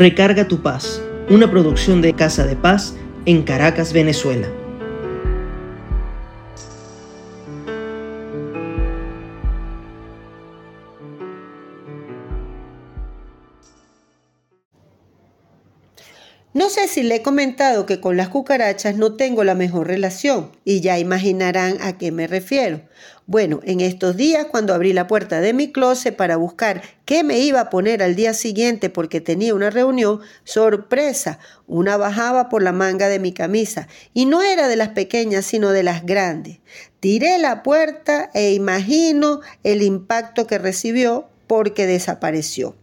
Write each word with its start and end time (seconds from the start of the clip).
Recarga 0.00 0.48
tu 0.48 0.62
paz, 0.62 1.02
una 1.28 1.50
producción 1.50 2.00
de 2.00 2.14
Casa 2.14 2.46
de 2.46 2.56
Paz 2.56 2.96
en 3.26 3.42
Caracas, 3.42 3.92
Venezuela. 3.92 4.48
No 16.52 16.68
sé 16.68 16.88
si 16.88 17.04
le 17.04 17.14
he 17.14 17.22
comentado 17.22 17.86
que 17.86 18.00
con 18.00 18.16
las 18.16 18.28
cucarachas 18.28 18.96
no 18.96 19.14
tengo 19.14 19.44
la 19.44 19.54
mejor 19.54 19.86
relación 19.86 20.50
y 20.64 20.80
ya 20.80 20.98
imaginarán 20.98 21.76
a 21.80 21.96
qué 21.96 22.10
me 22.10 22.26
refiero. 22.26 22.80
Bueno, 23.26 23.60
en 23.62 23.80
estos 23.80 24.16
días 24.16 24.46
cuando 24.46 24.74
abrí 24.74 24.92
la 24.92 25.06
puerta 25.06 25.40
de 25.40 25.52
mi 25.52 25.70
closet 25.70 26.16
para 26.16 26.36
buscar 26.36 26.82
qué 27.04 27.22
me 27.22 27.38
iba 27.38 27.60
a 27.60 27.70
poner 27.70 28.02
al 28.02 28.16
día 28.16 28.34
siguiente 28.34 28.90
porque 28.90 29.20
tenía 29.20 29.54
una 29.54 29.70
reunión, 29.70 30.22
sorpresa, 30.42 31.38
una 31.68 31.96
bajaba 31.96 32.48
por 32.48 32.64
la 32.64 32.72
manga 32.72 33.06
de 33.06 33.20
mi 33.20 33.32
camisa 33.32 33.86
y 34.12 34.26
no 34.26 34.42
era 34.42 34.66
de 34.66 34.74
las 34.74 34.88
pequeñas 34.88 35.46
sino 35.46 35.70
de 35.70 35.84
las 35.84 36.04
grandes. 36.04 36.58
Tiré 36.98 37.38
la 37.38 37.62
puerta 37.62 38.28
e 38.34 38.54
imagino 38.54 39.40
el 39.62 39.82
impacto 39.82 40.48
que 40.48 40.58
recibió 40.58 41.28
porque 41.50 41.88
desapareció. 41.88 42.76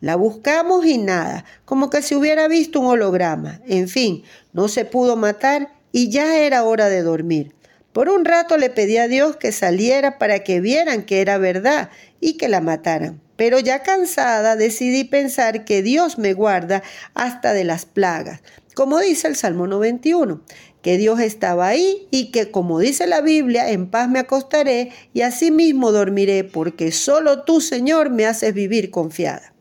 La 0.00 0.14
buscamos 0.14 0.86
y 0.86 0.96
nada, 0.96 1.44
como 1.64 1.90
que 1.90 2.02
se 2.02 2.14
hubiera 2.14 2.46
visto 2.46 2.78
un 2.78 2.86
holograma. 2.86 3.60
En 3.66 3.88
fin, 3.88 4.22
no 4.52 4.68
se 4.68 4.84
pudo 4.84 5.16
matar 5.16 5.72
y 5.90 6.08
ya 6.08 6.38
era 6.38 6.62
hora 6.62 6.88
de 6.88 7.02
dormir. 7.02 7.52
Por 7.92 8.08
un 8.08 8.24
rato 8.24 8.58
le 8.58 8.70
pedí 8.70 8.96
a 8.96 9.08
Dios 9.08 9.34
que 9.38 9.50
saliera 9.50 10.18
para 10.18 10.44
que 10.44 10.60
vieran 10.60 11.02
que 11.02 11.20
era 11.20 11.36
verdad 11.38 11.90
y 12.20 12.36
que 12.36 12.48
la 12.48 12.60
mataran. 12.60 13.20
Pero 13.34 13.58
ya 13.58 13.82
cansada 13.82 14.54
decidí 14.54 15.02
pensar 15.02 15.64
que 15.64 15.82
Dios 15.82 16.16
me 16.16 16.32
guarda 16.32 16.84
hasta 17.14 17.52
de 17.52 17.64
las 17.64 17.86
plagas, 17.86 18.40
como 18.76 19.00
dice 19.00 19.26
el 19.26 19.34
Salmo 19.34 19.66
91, 19.66 20.42
que 20.82 20.98
Dios 20.98 21.20
estaba 21.20 21.68
ahí 21.68 22.08
y 22.10 22.32
que 22.32 22.50
como 22.50 22.80
dice 22.80 23.06
la 23.06 23.20
Biblia, 23.20 23.70
en 23.70 23.88
paz 23.88 24.08
me 24.08 24.18
acostaré 24.18 24.90
y 25.14 25.22
asimismo 25.22 25.92
dormiré, 25.92 26.44
porque 26.44 26.92
solo 26.92 27.44
tú, 27.44 27.60
Señor, 27.60 28.10
me 28.10 28.26
haces 28.26 28.52
vivir 28.52 28.90
confiada. 28.90 29.54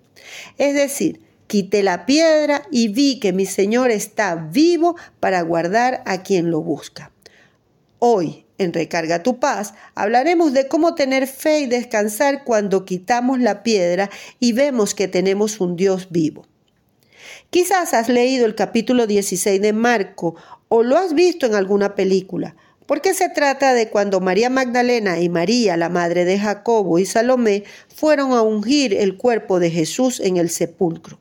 Es 0.57 0.73
decir, 0.73 1.21
quité 1.47 1.83
la 1.83 2.05
piedra 2.05 2.63
y 2.71 2.87
vi 2.87 3.19
que 3.19 3.33
mi 3.33 3.45
Señor 3.45 3.91
está 3.91 4.35
vivo 4.35 4.95
para 5.19 5.41
guardar 5.41 6.01
a 6.05 6.23
quien 6.23 6.49
lo 6.49 6.61
busca. 6.61 7.11
Hoy, 7.99 8.45
en 8.57 8.73
Recarga 8.73 9.21
tu 9.21 9.39
paz, 9.39 9.73
hablaremos 9.95 10.53
de 10.53 10.67
cómo 10.67 10.95
tener 10.95 11.27
fe 11.27 11.59
y 11.59 11.65
descansar 11.67 12.43
cuando 12.43 12.85
quitamos 12.85 13.39
la 13.39 13.63
piedra 13.63 14.09
y 14.39 14.53
vemos 14.53 14.95
que 14.95 15.07
tenemos 15.07 15.59
un 15.59 15.75
Dios 15.75 16.07
vivo. 16.09 16.47
Quizás 17.49 17.93
has 17.93 18.07
leído 18.07 18.45
el 18.45 18.55
capítulo 18.55 19.07
16 19.07 19.61
de 19.61 19.73
Marco 19.73 20.35
o 20.73 20.83
lo 20.83 20.97
has 20.97 21.13
visto 21.13 21.45
en 21.45 21.53
alguna 21.53 21.95
película, 21.95 22.55
porque 22.85 23.13
se 23.13 23.27
trata 23.27 23.73
de 23.73 23.89
cuando 23.89 24.21
María 24.21 24.49
Magdalena 24.49 25.19
y 25.19 25.27
María, 25.27 25.75
la 25.75 25.89
madre 25.89 26.23
de 26.23 26.39
Jacobo 26.39 26.97
y 26.97 27.05
Salomé, 27.05 27.65
fueron 27.93 28.31
a 28.31 28.41
ungir 28.41 28.93
el 28.93 29.17
cuerpo 29.17 29.59
de 29.59 29.69
Jesús 29.69 30.21
en 30.21 30.37
el 30.37 30.49
sepulcro, 30.49 31.19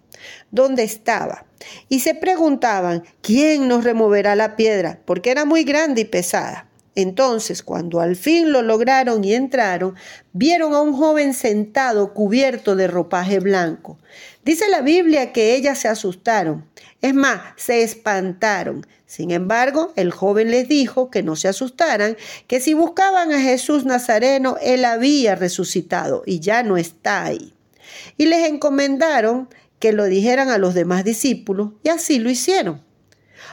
donde 0.52 0.84
estaba, 0.84 1.46
y 1.88 1.98
se 1.98 2.14
preguntaban, 2.14 3.02
¿quién 3.22 3.66
nos 3.66 3.82
removerá 3.82 4.36
la 4.36 4.54
piedra? 4.54 5.00
porque 5.04 5.32
era 5.32 5.44
muy 5.44 5.64
grande 5.64 6.02
y 6.02 6.04
pesada. 6.04 6.68
Entonces, 6.94 7.62
cuando 7.62 8.00
al 8.00 8.14
fin 8.14 8.52
lo 8.52 8.62
lograron 8.62 9.24
y 9.24 9.34
entraron, 9.34 9.94
vieron 10.32 10.74
a 10.74 10.82
un 10.82 10.92
joven 10.92 11.34
sentado 11.34 12.12
cubierto 12.14 12.76
de 12.76 12.86
ropaje 12.86 13.40
blanco. 13.40 13.98
Dice 14.44 14.68
la 14.70 14.80
Biblia 14.80 15.32
que 15.32 15.54
ellas 15.54 15.78
se 15.78 15.88
asustaron, 15.88 16.66
es 17.02 17.12
más, 17.14 17.42
se 17.56 17.82
espantaron. 17.82 18.86
Sin 19.04 19.30
embargo, 19.32 19.92
el 19.96 20.12
joven 20.12 20.50
les 20.50 20.66
dijo 20.66 21.10
que 21.10 21.22
no 21.22 21.36
se 21.36 21.48
asustaran, 21.48 22.16
que 22.46 22.60
si 22.60 22.72
buscaban 22.72 23.32
a 23.32 23.40
Jesús 23.40 23.84
Nazareno, 23.84 24.56
él 24.62 24.84
había 24.86 25.34
resucitado 25.34 26.22
y 26.24 26.40
ya 26.40 26.62
no 26.62 26.78
está 26.78 27.24
ahí. 27.24 27.54
Y 28.16 28.26
les 28.26 28.48
encomendaron 28.48 29.48
que 29.78 29.92
lo 29.92 30.04
dijeran 30.04 30.48
a 30.48 30.58
los 30.58 30.74
demás 30.74 31.04
discípulos 31.04 31.72
y 31.82 31.90
así 31.90 32.18
lo 32.18 32.30
hicieron. 32.30 32.82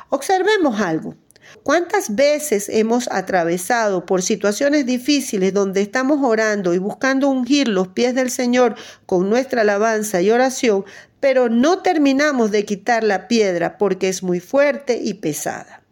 Observemos 0.09 0.79
algo. 0.79 1.15
¿Cuántas 1.63 2.15
veces 2.15 2.69
hemos 2.69 3.09
atravesado 3.11 4.05
por 4.05 4.21
situaciones 4.21 4.85
difíciles 4.85 5.53
donde 5.53 5.81
estamos 5.81 6.19
orando 6.23 6.73
y 6.73 6.77
buscando 6.77 7.29
ungir 7.29 7.67
los 7.67 7.89
pies 7.89 8.15
del 8.15 8.31
Señor 8.31 8.75
con 9.05 9.29
nuestra 9.29 9.61
alabanza 9.61 10.21
y 10.21 10.31
oración, 10.31 10.85
pero 11.19 11.49
no 11.49 11.79
terminamos 11.79 12.51
de 12.51 12.65
quitar 12.65 13.03
la 13.03 13.27
piedra 13.27 13.77
porque 13.77 14.09
es 14.09 14.23
muy 14.23 14.39
fuerte 14.39 14.99
y 15.01 15.15
pesada? 15.15 15.83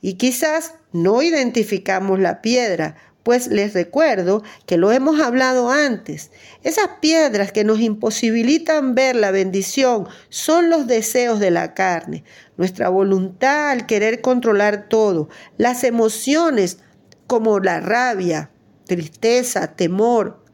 Y 0.00 0.14
quizás 0.14 0.74
no 0.92 1.22
identificamos 1.22 2.20
la 2.20 2.42
piedra 2.42 2.96
pues 3.24 3.48
les 3.48 3.72
recuerdo 3.72 4.44
que 4.66 4.76
lo 4.76 4.92
hemos 4.92 5.20
hablado 5.20 5.70
antes. 5.70 6.30
Esas 6.62 6.88
piedras 7.00 7.50
que 7.50 7.64
nos 7.64 7.80
imposibilitan 7.80 8.94
ver 8.94 9.16
la 9.16 9.32
bendición 9.32 10.06
son 10.28 10.70
los 10.70 10.86
deseos 10.86 11.40
de 11.40 11.50
la 11.50 11.74
carne, 11.74 12.22
nuestra 12.56 12.90
voluntad 12.90 13.70
al 13.70 13.86
querer 13.86 14.20
controlar 14.20 14.88
todo, 14.88 15.28
las 15.56 15.82
emociones 15.82 16.78
como 17.26 17.58
la 17.58 17.80
rabia, 17.80 18.50
tristeza, 18.86 19.74
temor, 19.74 20.44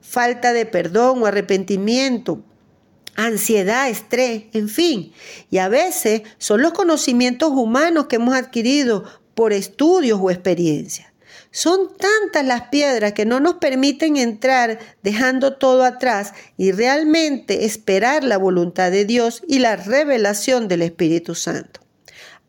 falta 0.00 0.52
de 0.52 0.66
perdón 0.66 1.22
o 1.22 1.26
arrepentimiento, 1.26 2.42
ansiedad, 3.14 3.88
estrés, 3.88 4.44
en 4.52 4.68
fin. 4.68 5.12
Y 5.50 5.58
a 5.58 5.68
veces 5.68 6.22
son 6.38 6.62
los 6.62 6.72
conocimientos 6.72 7.50
humanos 7.50 8.06
que 8.06 8.16
hemos 8.16 8.34
adquirido 8.34 9.04
por 9.34 9.52
estudios 9.52 10.18
o 10.20 10.32
experiencias. 10.32 11.07
Son 11.50 11.88
tantas 11.96 12.44
las 12.44 12.68
piedras 12.68 13.14
que 13.14 13.24
no 13.24 13.40
nos 13.40 13.54
permiten 13.54 14.16
entrar 14.16 14.78
dejando 15.02 15.56
todo 15.56 15.84
atrás 15.84 16.34
y 16.56 16.72
realmente 16.72 17.64
esperar 17.64 18.22
la 18.22 18.36
voluntad 18.36 18.90
de 18.90 19.04
Dios 19.04 19.42
y 19.48 19.58
la 19.58 19.76
revelación 19.76 20.68
del 20.68 20.82
Espíritu 20.82 21.34
Santo. 21.34 21.80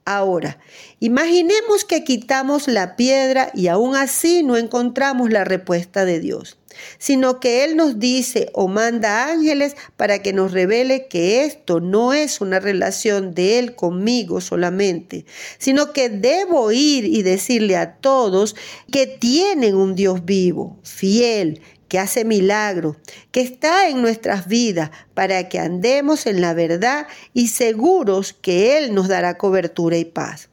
Ahora, 0.06 0.60
imaginemos 1.00 1.86
que 1.86 2.04
quitamos 2.04 2.68
la 2.68 2.96
piedra 2.96 3.52
y 3.54 3.68
aún 3.68 3.96
así 3.96 4.44
no 4.44 4.58
encontramos 4.58 5.30
la 5.30 5.44
respuesta 5.44 6.04
de 6.04 6.20
Dios, 6.20 6.59
sino 6.98 7.40
que 7.40 7.64
Él 7.64 7.76
nos 7.76 8.00
dice 8.00 8.50
o 8.54 8.68
manda 8.68 9.32
ángeles 9.32 9.76
para 9.98 10.22
que 10.22 10.34
nos 10.34 10.52
revele 10.52 11.08
que 11.08 11.46
esto 11.46 11.80
no 11.80 12.14
es 12.14 12.42
una 12.42 12.60
relación 12.60 13.34
de 13.34 13.60
Él 13.60 13.76
conmigo 13.76 14.42
solamente, 14.42 15.26
sino 15.58 15.94
que 15.94 16.10
debo 16.10 16.72
ir 16.72 17.06
y 17.06 17.24
decirle 17.24 17.76
a 17.76 17.96
todos 17.96 18.56
que 18.92 19.08
tienen 19.08 19.76
un 19.76 19.96
Dios 19.96 20.26
vivo, 20.26 20.80
fiel, 20.84 21.62
que 21.90 22.00
hace 22.00 22.24
milagros, 22.24 22.98
que 23.32 23.42
está 23.42 23.90
en 23.90 24.02
nuestras 24.02 24.48
vidas 24.48 24.92
para 25.16 25.50
que 25.50 25.60
andemos 25.60 26.28
en 26.28 26.40
la 26.40 26.54
verdad 26.54 27.08
y 27.34 27.48
seguros 27.48 28.32
que 28.32 28.78
Él 28.78 28.94
nos 28.94 29.08
dará 29.08 29.38
cobertura 29.38 29.98
y 29.98 30.06
paz. 30.06 30.50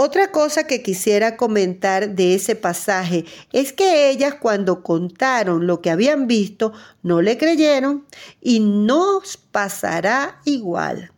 Otra 0.00 0.30
cosa 0.30 0.68
que 0.68 0.80
quisiera 0.80 1.36
comentar 1.36 2.10
de 2.10 2.36
ese 2.36 2.54
pasaje 2.54 3.24
es 3.52 3.72
que 3.72 4.10
ellas 4.10 4.34
cuando 4.40 4.84
contaron 4.84 5.66
lo 5.66 5.80
que 5.80 5.90
habían 5.90 6.28
visto 6.28 6.72
no 7.02 7.20
le 7.20 7.36
creyeron 7.36 8.06
y 8.40 8.60
nos 8.60 9.36
pasará 9.36 10.40
igual. 10.44 11.10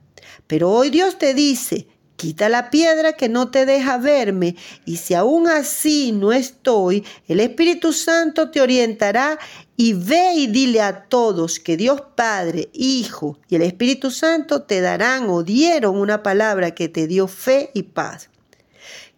Pero 0.47 0.71
hoy 0.71 0.89
Dios 0.89 1.19
te 1.19 1.35
dice, 1.35 1.89
Quita 2.17 2.49
la 2.49 2.71
piedra 2.71 3.13
que 3.13 3.29
no 3.29 3.51
te 3.51 3.67
deja 3.67 3.99
verme 3.99 4.57
y 4.87 4.97
si 4.97 5.13
aún 5.13 5.47
así 5.47 6.13
no 6.13 6.33
estoy, 6.33 7.05
el 7.29 7.41
Espíritu 7.41 7.93
Santo 7.93 8.51
te 8.51 8.63
orientará 8.63 9.39
y 9.77 9.93
ve 9.93 10.33
y 10.37 10.47
dile 10.47 10.81
a 10.81 11.05
todos 11.05 11.61
que 11.61 11.77
Dios 11.77 12.03
Padre, 12.15 12.71
Hijo 12.73 13.39
y 13.47 13.57
el 13.57 13.63
Espíritu 13.63 14.11
Santo 14.11 14.63
te 14.63 14.81
darán 14.81 15.29
o 15.29 15.43
dieron 15.43 15.99
una 15.99 16.23
palabra 16.23 16.71
que 16.71 16.89
te 16.89 17.07
dio 17.07 17.29
fe 17.29 17.71
y 17.75 17.83
paz. 17.83 18.31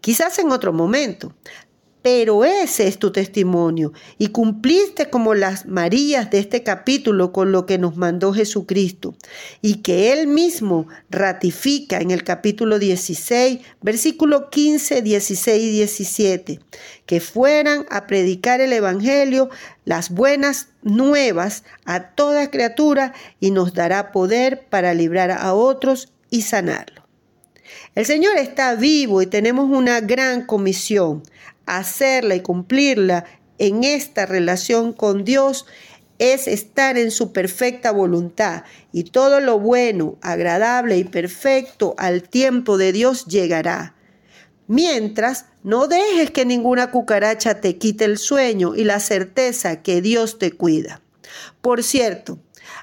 Quizás 0.03 0.37
en 0.41 0.51
otro 0.51 0.73
momento, 0.73 1.33
pero 2.03 2.45
ese 2.45 2.89
es 2.89 2.99
tu 2.99 3.13
testimonio 3.13 3.93
y 4.19 4.31
cumpliste 4.31 5.09
como 5.11 5.37
las 5.37 5.67
Marías 5.67 6.29
de 6.29 6.41
este 6.41 6.65
capítulo 6.65 7.33
con 7.33 7.53
lo 7.53 7.67
que 7.67 7.79
nos 7.79 7.97
mandó 7.97 8.33
Jesucristo 8.33 9.15
y 9.61 9.77
que 9.77 10.13
Él 10.13 10.27
mismo 10.27 10.89
ratifica 11.09 11.99
en 11.99 12.11
el 12.11 12.25
capítulo 12.25 12.81
16, 12.81 13.61
versículo 13.81 14.51
15, 14.51 15.03
16 15.03 15.63
y 15.63 15.71
17, 15.71 16.59
que 17.07 17.21
fueran 17.21 17.87
a 17.89 18.09
predicar 18.09 18.61
el 18.61 18.73
Evangelio, 18.73 19.51
las 19.85 20.11
buenas 20.11 20.71
nuevas 20.83 21.63
a 21.85 22.09
toda 22.09 22.51
criatura 22.51 23.15
y 23.39 23.53
nos 23.53 23.73
dará 23.73 24.11
poder 24.11 24.67
para 24.69 24.95
librar 24.95 25.31
a 25.31 25.55
otros 25.55 26.13
y 26.29 26.43
sanarlo. 26.43 27.02
El 27.95 28.07
Señor 28.07 28.39
está 28.39 28.75
vivo 28.75 29.23
y 29.23 29.27
tenemos 29.27 29.71
una 29.71 30.01
gran 30.01 30.47
comisión, 30.47 31.23
hacerla 31.67 32.35
y 32.35 32.41
cumplirla 32.41 33.25
en 33.59 33.85
esta 33.85 34.27
relación 34.27 34.93
con 34.93 35.25
Dios 35.25 35.67
es 36.19 36.47
estar 36.47 36.99
en 36.99 37.11
su 37.11 37.33
perfecta 37.33 37.91
voluntad 37.91 38.63
y 38.93 39.05
todo 39.05 39.41
lo 39.41 39.59
bueno, 39.59 40.19
agradable 40.21 40.97
y 40.97 41.05
perfecto 41.05 41.95
al 41.99 42.23
tiempo 42.23 42.79
de 42.79 42.93
Dios 42.93 43.27
llegará. 43.27 43.97
Mientras, 44.69 45.47
no 45.65 45.89
dejes 45.89 46.31
que 46.31 46.45
ninguna 46.45 46.91
cucaracha 46.91 47.61
te 47.61 47.77
quite 47.77 48.05
el 48.05 48.19
sueño 48.19 48.75
y 48.75 48.85
la 48.85 49.01
certeza 49.01 49.83
que 49.83 50.01
Dios 50.01 50.39
te 50.39 50.53
cuida. 50.53 51.03
Por 51.61 51.83
cierto, 51.83 52.39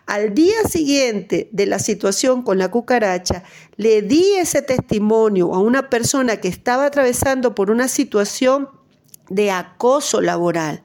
al 0.10 0.34
día 0.34 0.64
siguiente 0.68 1.50
de 1.52 1.68
la 1.68 1.78
situación 1.78 2.42
con 2.42 2.58
la 2.58 2.72
cucaracha, 2.72 3.44
le 3.78 4.02
di 4.02 4.34
ese 4.40 4.64
testimonio 4.64 5.54
a 5.54 5.60
una 5.60 5.88
persona 5.88 6.38
que 6.38 6.48
estaba 6.48 6.88
atravesando 6.88 7.54
por 7.54 7.70
una 7.70 7.88
situación 7.88 8.70
de 9.30 9.52
acoso 9.52 10.20
laboral. 10.20 10.82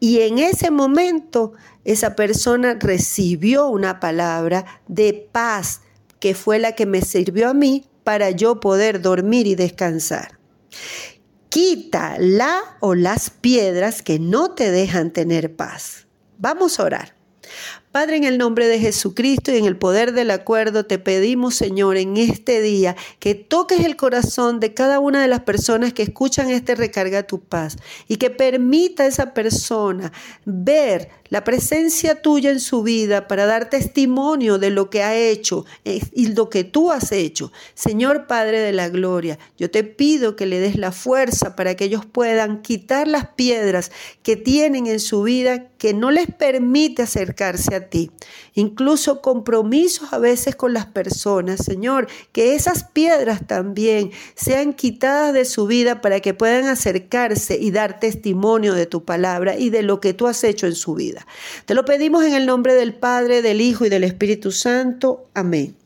Y 0.00 0.20
en 0.20 0.38
ese 0.38 0.70
momento 0.70 1.54
esa 1.84 2.14
persona 2.14 2.76
recibió 2.78 3.68
una 3.68 4.00
palabra 4.00 4.82
de 4.86 5.30
paz 5.32 5.80
que 6.20 6.34
fue 6.34 6.58
la 6.58 6.72
que 6.72 6.84
me 6.84 7.00
sirvió 7.00 7.48
a 7.48 7.54
mí 7.54 7.86
para 8.04 8.32
yo 8.32 8.60
poder 8.60 9.00
dormir 9.00 9.46
y 9.46 9.54
descansar. 9.54 10.38
Quita 11.48 12.16
la 12.18 12.60
o 12.80 12.94
las 12.94 13.30
piedras 13.30 14.02
que 14.02 14.18
no 14.18 14.50
te 14.50 14.70
dejan 14.70 15.10
tener 15.10 15.56
paz. 15.56 16.06
Vamos 16.36 16.78
a 16.78 16.84
orar. 16.84 17.22
Padre, 17.92 18.16
en 18.16 18.24
el 18.24 18.38
nombre 18.38 18.68
de 18.68 18.78
Jesucristo 18.78 19.52
y 19.52 19.58
en 19.58 19.66
el 19.66 19.76
poder 19.76 20.14
del 20.14 20.30
acuerdo, 20.30 20.86
te 20.86 20.98
pedimos, 20.98 21.54
Señor, 21.54 21.98
en 21.98 22.16
este 22.16 22.62
día 22.62 22.96
que 23.18 23.34
toques 23.34 23.80
el 23.80 23.96
corazón 23.96 24.60
de 24.60 24.72
cada 24.72 24.98
una 24.98 25.20
de 25.20 25.28
las 25.28 25.40
personas 25.40 25.92
que 25.92 26.02
escuchan 26.02 26.48
este 26.48 26.74
recarga 26.74 27.24
tu 27.24 27.40
paz 27.40 27.76
y 28.08 28.16
que 28.16 28.30
permita 28.30 29.02
a 29.02 29.08
esa 29.08 29.34
persona 29.34 30.10
ver 30.46 31.10
la 31.28 31.44
presencia 31.44 32.20
tuya 32.20 32.50
en 32.50 32.60
su 32.60 32.82
vida 32.82 33.26
para 33.26 33.46
dar 33.46 33.70
testimonio 33.70 34.58
de 34.58 34.68
lo 34.68 34.90
que 34.90 35.02
ha 35.02 35.16
hecho 35.16 35.64
eh, 35.84 36.02
y 36.12 36.28
lo 36.28 36.50
que 36.50 36.64
tú 36.64 36.90
has 36.90 37.10
hecho. 37.12 37.52
Señor 37.74 38.26
Padre 38.26 38.60
de 38.60 38.72
la 38.72 38.88
Gloria, 38.90 39.38
yo 39.56 39.70
te 39.70 39.82
pido 39.82 40.36
que 40.36 40.46
le 40.46 40.60
des 40.60 40.76
la 40.76 40.92
fuerza 40.92 41.56
para 41.56 41.74
que 41.74 41.84
ellos 41.84 42.04
puedan 42.04 42.60
quitar 42.62 43.08
las 43.08 43.28
piedras 43.28 43.92
que 44.22 44.36
tienen 44.36 44.86
en 44.86 45.00
su 45.00 45.22
vida 45.22 45.68
que 45.78 45.94
no 45.94 46.10
les 46.10 46.30
permite 46.30 47.02
acercarse 47.02 47.81
ti. 47.82 48.10
Incluso 48.54 49.20
compromisos 49.20 50.12
a 50.12 50.18
veces 50.18 50.56
con 50.56 50.72
las 50.72 50.86
personas, 50.86 51.64
Señor, 51.64 52.08
que 52.32 52.54
esas 52.54 52.84
piedras 52.84 53.46
también 53.46 54.10
sean 54.34 54.72
quitadas 54.72 55.32
de 55.32 55.44
su 55.44 55.66
vida 55.66 56.00
para 56.00 56.20
que 56.20 56.34
puedan 56.34 56.66
acercarse 56.66 57.58
y 57.58 57.70
dar 57.70 58.00
testimonio 58.00 58.74
de 58.74 58.86
tu 58.86 59.04
palabra 59.04 59.56
y 59.56 59.70
de 59.70 59.82
lo 59.82 60.00
que 60.00 60.14
tú 60.14 60.26
has 60.26 60.42
hecho 60.44 60.66
en 60.66 60.74
su 60.74 60.94
vida. 60.94 61.26
Te 61.66 61.74
lo 61.74 61.84
pedimos 61.84 62.24
en 62.24 62.34
el 62.34 62.46
nombre 62.46 62.74
del 62.74 62.94
Padre, 62.94 63.42
del 63.42 63.60
Hijo 63.60 63.84
y 63.84 63.88
del 63.88 64.04
Espíritu 64.04 64.52
Santo. 64.52 65.28
Amén. 65.34 65.76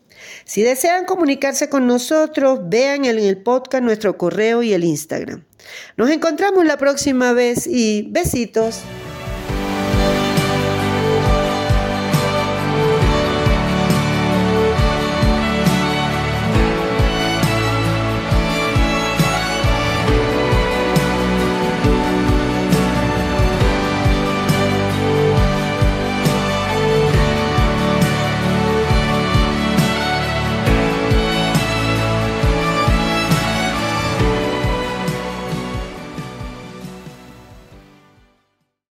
Si 0.45 0.63
desean 0.63 1.05
comunicarse 1.05 1.69
con 1.69 1.87
nosotros, 1.87 2.61
vean 2.65 3.05
en 3.05 3.19
el 3.19 3.39
podcast 3.39 3.83
nuestro 3.85 4.17
correo 4.17 4.63
y 4.63 4.73
el 4.73 4.85
Instagram. 4.85 5.45
Nos 5.97 6.11
encontramos 6.11 6.65
la 6.65 6.79
próxima 6.79 7.33
vez 7.33 7.67
y 7.67 8.09
besitos. 8.11 8.83